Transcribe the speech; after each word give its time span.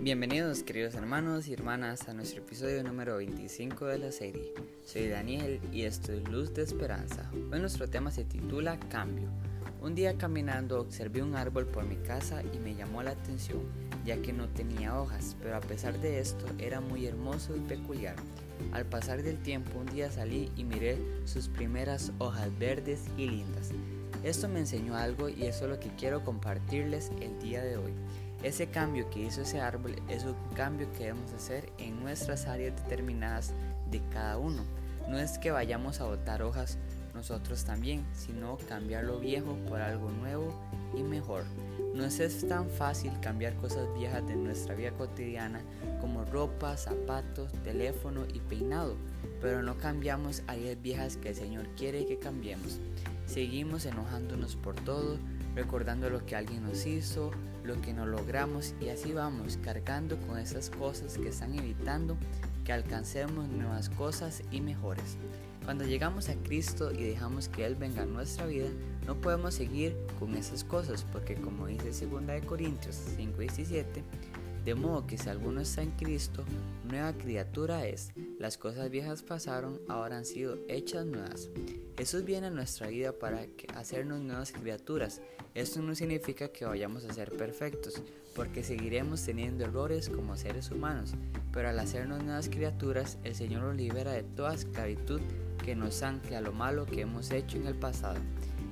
Bienvenidos 0.00 0.62
queridos 0.62 0.94
hermanos 0.94 1.48
y 1.48 1.52
hermanas 1.52 2.08
a 2.08 2.14
nuestro 2.14 2.40
episodio 2.40 2.84
número 2.84 3.16
25 3.16 3.86
de 3.86 3.98
la 3.98 4.12
serie. 4.12 4.54
Soy 4.84 5.08
Daniel 5.08 5.60
y 5.72 5.82
esto 5.82 6.12
es 6.12 6.22
Luz 6.28 6.54
de 6.54 6.62
Esperanza. 6.62 7.28
Hoy 7.52 7.58
nuestro 7.58 7.90
tema 7.90 8.12
se 8.12 8.24
titula 8.24 8.78
Cambio. 8.78 9.28
Un 9.82 9.96
día 9.96 10.16
caminando 10.16 10.80
observé 10.80 11.20
un 11.20 11.34
árbol 11.34 11.66
por 11.66 11.84
mi 11.84 11.96
casa 11.96 12.44
y 12.54 12.60
me 12.60 12.76
llamó 12.76 13.02
la 13.02 13.10
atención 13.10 13.62
ya 14.04 14.22
que 14.22 14.32
no 14.32 14.48
tenía 14.48 14.98
hojas, 14.98 15.36
pero 15.42 15.56
a 15.56 15.60
pesar 15.60 16.00
de 16.00 16.20
esto 16.20 16.46
era 16.58 16.80
muy 16.80 17.04
hermoso 17.06 17.56
y 17.56 17.60
peculiar. 17.60 18.14
Al 18.72 18.86
pasar 18.86 19.24
del 19.24 19.42
tiempo 19.42 19.80
un 19.80 19.86
día 19.86 20.12
salí 20.12 20.48
y 20.56 20.62
miré 20.62 20.96
sus 21.24 21.48
primeras 21.48 22.12
hojas 22.18 22.56
verdes 22.56 23.02
y 23.16 23.26
lindas. 23.26 23.72
Esto 24.22 24.48
me 24.48 24.60
enseñó 24.60 24.96
algo 24.96 25.28
y 25.28 25.44
eso 25.44 25.64
es 25.64 25.70
lo 25.70 25.80
que 25.80 25.90
quiero 25.90 26.24
compartirles 26.24 27.10
el 27.20 27.38
día 27.40 27.62
de 27.62 27.76
hoy. 27.76 27.92
Ese 28.42 28.68
cambio 28.68 29.10
que 29.10 29.20
hizo 29.20 29.42
ese 29.42 29.60
árbol 29.60 29.96
es 30.08 30.24
un 30.24 30.36
cambio 30.54 30.90
que 30.92 31.04
debemos 31.04 31.32
hacer 31.32 31.72
en 31.78 32.00
nuestras 32.00 32.46
áreas 32.46 32.76
determinadas 32.76 33.52
de 33.90 34.00
cada 34.12 34.38
uno. 34.38 34.64
No 35.08 35.18
es 35.18 35.38
que 35.38 35.50
vayamos 35.50 36.00
a 36.00 36.04
botar 36.04 36.42
hojas 36.42 36.78
nosotros 37.14 37.64
también, 37.64 38.06
sino 38.12 38.56
cambiar 38.68 39.04
lo 39.04 39.18
viejo 39.18 39.56
por 39.68 39.80
algo 39.80 40.08
nuevo 40.10 40.54
y 40.96 41.02
mejor. 41.02 41.44
No 41.94 42.04
es 42.04 42.46
tan 42.46 42.70
fácil 42.70 43.10
cambiar 43.20 43.54
cosas 43.56 43.88
viejas 43.98 44.24
de 44.28 44.36
nuestra 44.36 44.76
vida 44.76 44.92
cotidiana 44.92 45.60
como 46.00 46.24
ropa, 46.24 46.76
zapatos, 46.76 47.50
teléfono 47.64 48.24
y 48.32 48.38
peinado, 48.38 48.94
pero 49.40 49.62
no 49.64 49.78
cambiamos 49.78 50.44
áreas 50.46 50.80
viejas 50.80 51.16
que 51.16 51.30
el 51.30 51.34
Señor 51.34 51.66
quiere 51.76 52.06
que 52.06 52.20
cambiemos. 52.20 52.78
Seguimos 53.28 53.84
enojándonos 53.84 54.56
por 54.56 54.74
todo, 54.74 55.18
recordando 55.54 56.08
lo 56.08 56.24
que 56.24 56.34
alguien 56.34 56.62
nos 56.62 56.86
hizo, 56.86 57.30
lo 57.62 57.78
que 57.82 57.92
no 57.92 58.06
logramos 58.06 58.74
y 58.80 58.88
así 58.88 59.12
vamos 59.12 59.58
cargando 59.62 60.16
con 60.26 60.38
esas 60.38 60.70
cosas 60.70 61.18
que 61.18 61.28
están 61.28 61.54
evitando 61.54 62.16
que 62.64 62.72
alcancemos 62.72 63.48
nuevas 63.48 63.90
cosas 63.90 64.42
y 64.50 64.62
mejores. 64.62 65.18
Cuando 65.64 65.84
llegamos 65.84 66.30
a 66.30 66.34
Cristo 66.36 66.90
y 66.90 67.02
dejamos 67.02 67.48
que 67.48 67.66
Él 67.66 67.74
venga 67.74 68.02
a 68.02 68.06
nuestra 68.06 68.46
vida, 68.46 68.68
no 69.06 69.14
podemos 69.20 69.52
seguir 69.52 69.94
con 70.18 70.34
esas 70.34 70.64
cosas 70.64 71.04
porque 71.12 71.34
como 71.34 71.66
dice 71.66 72.06
2 72.06 72.46
Corintios 72.46 72.96
5:17, 73.18 74.02
de 74.64 74.74
modo 74.74 75.06
que 75.06 75.18
si 75.18 75.28
alguno 75.28 75.60
está 75.60 75.82
en 75.82 75.92
Cristo, 75.92 76.44
nueva 76.84 77.12
criatura 77.12 77.86
es. 77.86 78.10
Las 78.38 78.58
cosas 78.58 78.90
viejas 78.90 79.22
pasaron, 79.22 79.80
ahora 79.88 80.18
han 80.18 80.24
sido 80.24 80.58
hechas 80.68 81.06
nuevas. 81.06 81.50
Jesús 81.96 82.24
viene 82.24 82.48
a 82.48 82.50
nuestra 82.50 82.88
vida 82.88 83.12
para 83.12 83.46
hacernos 83.74 84.20
nuevas 84.20 84.52
criaturas. 84.52 85.20
Esto 85.54 85.82
no 85.82 85.94
significa 85.94 86.48
que 86.48 86.64
vayamos 86.64 87.04
a 87.04 87.12
ser 87.12 87.32
perfectos, 87.32 88.02
porque 88.34 88.62
seguiremos 88.62 89.24
teniendo 89.24 89.64
errores 89.64 90.08
como 90.08 90.36
seres 90.36 90.70
humanos, 90.70 91.14
pero 91.52 91.68
al 91.68 91.78
hacernos 91.78 92.22
nuevas 92.22 92.48
criaturas, 92.48 93.18
el 93.24 93.34
Señor 93.34 93.62
nos 93.62 93.76
libera 93.76 94.12
de 94.12 94.22
toda 94.22 94.54
esclavitud 94.54 95.20
que 95.64 95.74
nos 95.74 96.02
ancle 96.02 96.36
a 96.36 96.40
lo 96.40 96.52
malo 96.52 96.86
que 96.86 97.00
hemos 97.00 97.30
hecho 97.30 97.56
en 97.56 97.66
el 97.66 97.74
pasado. 97.74 98.20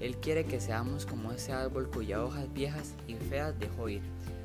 Él 0.00 0.16
quiere 0.16 0.46
que 0.46 0.60
seamos 0.60 1.04
como 1.04 1.30
ese 1.32 1.52
árbol 1.52 1.90
cuyas 1.90 2.20
hojas 2.20 2.50
viejas 2.54 2.94
y 3.06 3.16
feas 3.16 3.58
dejó 3.60 3.90
ir 3.90 4.00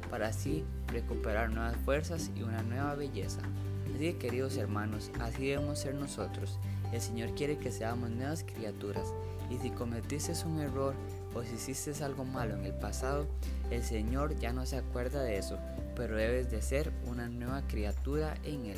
para 0.09 0.27
así 0.27 0.65
recuperar 0.87 1.51
nuevas 1.51 1.77
fuerzas 1.77 2.31
y 2.35 2.43
una 2.43 2.63
nueva 2.63 2.95
belleza. 2.95 3.41
Así 3.85 3.99
que 3.99 4.17
queridos 4.17 4.57
hermanos, 4.57 5.11
así 5.19 5.47
debemos 5.47 5.79
ser 5.79 5.95
nosotros. 5.95 6.59
El 6.91 7.01
Señor 7.01 7.33
quiere 7.35 7.57
que 7.57 7.71
seamos 7.71 8.09
nuevas 8.09 8.43
criaturas 8.43 9.13
y 9.49 9.57
si 9.57 9.69
cometiste 9.69 10.33
un 10.45 10.59
error 10.59 10.95
o 11.33 11.43
si 11.43 11.55
hiciste 11.55 12.03
algo 12.03 12.25
malo 12.25 12.55
en 12.55 12.65
el 12.65 12.73
pasado, 12.73 13.27
el 13.69 13.83
Señor 13.83 14.37
ya 14.39 14.53
no 14.53 14.65
se 14.65 14.77
acuerda 14.77 15.21
de 15.21 15.37
eso, 15.37 15.57
pero 15.95 16.15
debes 16.15 16.49
de 16.49 16.61
ser 16.61 16.91
una 17.05 17.27
nueva 17.29 17.61
criatura 17.67 18.35
en 18.43 18.67
Él. 18.67 18.77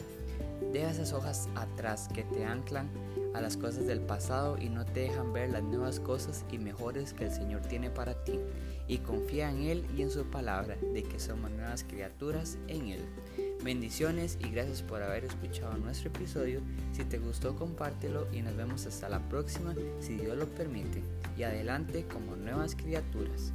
Deja 0.73 0.91
esas 0.91 1.13
hojas 1.13 1.49
atrás 1.55 2.09
que 2.13 2.23
te 2.23 2.45
anclan 2.45 2.89
a 3.33 3.41
las 3.41 3.57
cosas 3.57 3.85
del 3.85 4.01
pasado 4.01 4.57
y 4.57 4.69
no 4.69 4.85
te 4.85 5.01
dejan 5.01 5.31
ver 5.31 5.51
las 5.51 5.63
nuevas 5.63 5.99
cosas 5.99 6.45
y 6.51 6.57
mejores 6.57 7.13
que 7.13 7.25
el 7.25 7.31
Señor 7.31 7.61
tiene 7.61 7.89
para 7.89 8.23
ti. 8.23 8.39
Y 8.87 8.99
confía 8.99 9.49
en 9.49 9.63
Él 9.63 9.85
y 9.97 10.01
en 10.01 10.09
su 10.09 10.25
palabra 10.25 10.77
de 10.93 11.03
que 11.03 11.19
somos 11.19 11.51
nuevas 11.51 11.83
criaturas 11.83 12.57
en 12.67 12.87
Él. 12.87 13.05
Bendiciones 13.63 14.37
y 14.39 14.49
gracias 14.49 14.81
por 14.81 15.01
haber 15.03 15.25
escuchado 15.25 15.77
nuestro 15.77 16.09
episodio. 16.09 16.61
Si 16.93 17.03
te 17.03 17.17
gustó 17.17 17.55
compártelo 17.55 18.27
y 18.31 18.41
nos 18.41 18.55
vemos 18.55 18.85
hasta 18.85 19.09
la 19.09 19.19
próxima 19.27 19.75
si 19.99 20.15
Dios 20.15 20.37
lo 20.37 20.47
permite. 20.47 21.03
Y 21.37 21.43
adelante 21.43 22.05
como 22.05 22.35
nuevas 22.35 22.75
criaturas. 22.75 23.51